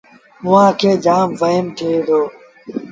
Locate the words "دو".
2.07-2.21